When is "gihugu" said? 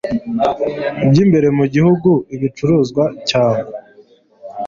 1.73-2.09